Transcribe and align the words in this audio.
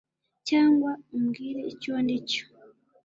Cyangwa 0.47 0.89
umbwire 1.15 1.61
icyo 1.73 1.93
ndi 2.03 2.17
cyo 2.29 2.43